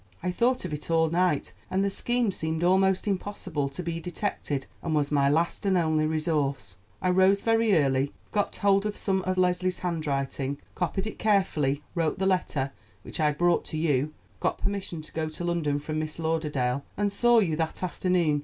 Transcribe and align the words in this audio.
I 0.23 0.31
thought 0.31 0.65
of 0.65 0.73
it 0.73 0.89
all 0.89 1.11
night, 1.11 1.53
and 1.69 1.85
the 1.85 1.91
scheme 1.91 2.31
seemed 2.31 2.63
almost 2.63 3.07
impossible 3.07 3.69
to 3.69 3.83
be 3.83 3.99
detected, 3.99 4.65
and 4.81 4.95
was 4.95 5.11
my 5.11 5.29
last 5.29 5.63
and 5.63 5.77
only 5.77 6.07
resource. 6.07 6.77
I 7.03 7.11
rose 7.11 7.43
very 7.43 7.77
early, 7.77 8.11
got 8.31 8.55
hold 8.55 8.87
of 8.87 8.97
some 8.97 9.21
of 9.25 9.37
Leslie's 9.37 9.77
handwriting, 9.85 10.57
copied 10.73 11.05
it 11.05 11.19
carefully, 11.19 11.83
wrote 11.93 12.17
the 12.17 12.25
letter 12.25 12.71
which 13.03 13.19
I 13.19 13.31
brought 13.31 13.63
to 13.65 13.77
you, 13.77 14.11
got 14.39 14.57
permission 14.57 15.03
to 15.03 15.13
go 15.13 15.29
to 15.29 15.43
London 15.45 15.77
from 15.77 15.99
Miss 15.99 16.17
Lauderdale, 16.17 16.83
and 16.97 17.13
saw 17.13 17.37
you 17.37 17.55
that 17.57 17.83
afternoon. 17.83 18.39